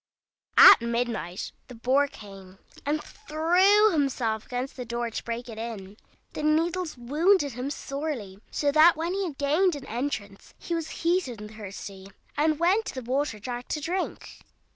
At 0.57 0.81
midnight 0.81 1.51
the 1.67 1.75
Boar 1.75 2.07
came, 2.07 2.57
and 2.87 3.03
threw 3.03 3.91
himself 3.91 4.47
against 4.47 4.75
the 4.75 4.83
door 4.83 5.11
to 5.11 5.23
break 5.23 5.47
it 5.47 5.59
in. 5.59 5.95
The 6.33 6.41
needles 6.41 6.97
wounded 6.97 7.51
him 7.51 7.69
sorely, 7.69 8.39
so 8.49 8.71
that 8.71 8.97
when 8.97 9.13
he 9.13 9.25
had 9.25 9.37
gained 9.37 9.75
an 9.75 9.85
entrance 9.85 10.55
he 10.57 10.73
was 10.73 10.89
heated 11.05 11.39
and 11.39 11.53
thirsty, 11.55 12.07
and 12.35 12.57
went 12.59 12.85
to 12.87 12.95
the 12.95 13.07
water 13.11 13.37
jar 13.37 13.61
to 13.61 13.79
drink. 13.79 14.39